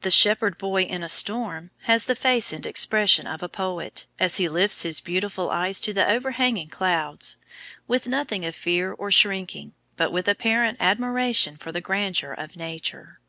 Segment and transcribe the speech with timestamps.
[0.00, 4.38] The Shepherd Boy in a Storm has the face and expression of a poet, as
[4.38, 7.36] he lifts his beautiful eyes to the overhanging clouds,
[7.86, 13.20] with nothing of fear or shrinking, but with apparent admiration for the grandeur of Nature.